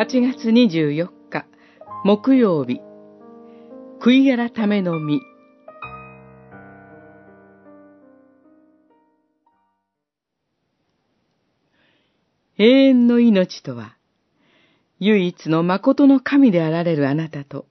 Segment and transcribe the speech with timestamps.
[0.00, 1.44] 8月24日、
[2.04, 2.80] 木曜日、
[4.00, 5.20] 悔い改めの実。
[12.56, 13.94] 永遠の命とは、
[15.00, 17.66] 唯一の誠の神であられるあなたと、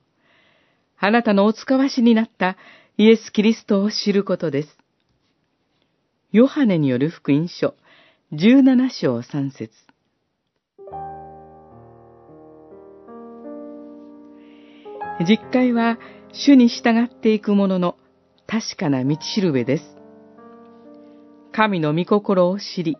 [1.00, 2.57] あなたのお使わしになった
[3.00, 4.77] イエス・キリストを知ることです。
[6.31, 7.73] ヨハネによる福音書、
[8.34, 9.88] 17章3節
[15.28, 16.00] 実会は
[16.32, 17.98] 主に従っていくものの
[18.48, 19.84] 確かな道しるべです。
[21.52, 22.98] 神の御心を知り、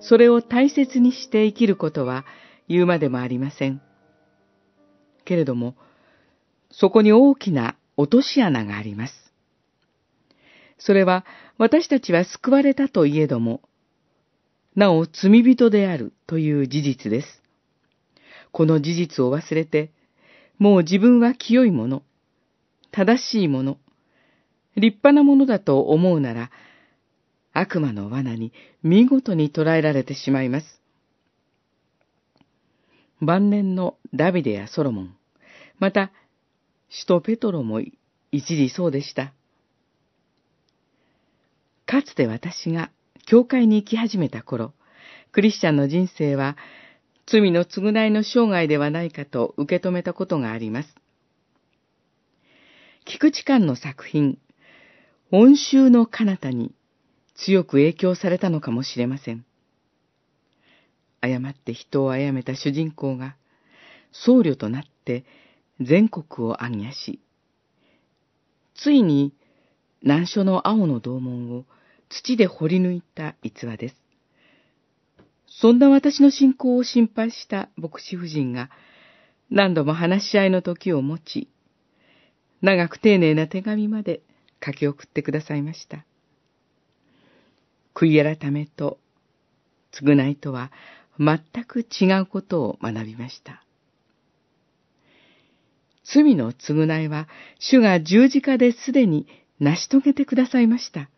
[0.00, 2.24] それを大切にして生きることは
[2.68, 3.82] 言うまでもありません。
[5.24, 5.74] けれども、
[6.70, 9.14] そこに大きな落とし穴があります。
[10.78, 11.24] それは
[11.56, 13.62] 私たちは救われたといえども、
[14.76, 17.42] なお罪人であるという事実です。
[18.52, 19.90] この事実を忘れて、
[20.58, 22.02] もう自分は清いもの、
[22.90, 23.78] 正しいもの、
[24.76, 26.50] 立派なものだと思うなら、
[27.52, 30.66] 悪魔の罠に見事に捕らえられてしまいます。
[33.20, 35.16] 晩年のダビデやソロモン、
[35.78, 36.10] また、
[36.90, 37.80] 首都ペトロも
[38.32, 39.32] 一時そうでした。
[41.86, 42.90] かつて私が
[43.26, 44.72] 教会に行き始めた頃、
[45.32, 46.56] クリスチャンの人生は
[47.30, 50.94] 罪の償いの生涯ではないかと受け止めたことがあります。
[53.04, 54.38] 菊池館の作品、
[55.30, 56.72] 恩衆の彼方に
[57.34, 59.44] 強く影響されたのかもしれません。
[61.20, 63.36] 誤って人を殺めた主人公が、
[64.10, 65.24] 僧侶となって
[65.80, 67.20] 全国を暗夜し、
[68.74, 69.34] ついに
[70.02, 71.64] 難所の青の銅門を
[72.08, 74.07] 土で掘り抜いた逸話です。
[75.60, 78.70] そんな私の信仰を心配した牧師夫人が
[79.50, 81.48] 何度も話し合いの時を持ち、
[82.62, 84.20] 長く丁寧な手紙まで
[84.64, 86.04] 書き送ってくださいました。
[87.94, 88.98] 悔い改めと
[89.92, 90.70] 償いとは
[91.18, 93.64] 全く違うことを学びました。
[96.04, 97.26] 罪の償いは
[97.58, 99.26] 主が十字架ですでに
[99.58, 101.10] 成し遂げてくださいました。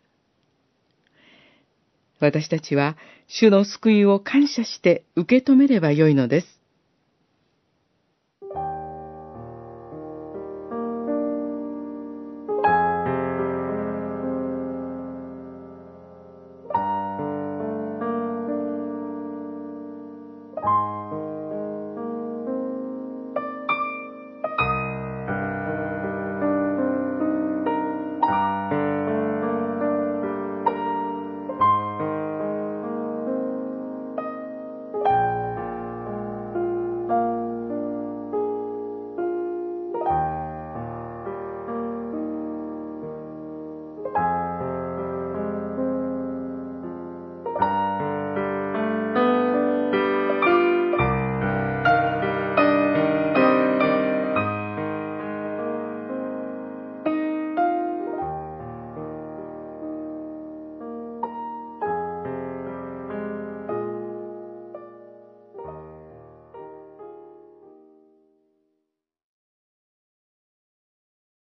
[2.20, 6.59] 私たちは主の救いを感謝して受け止めればよいのです。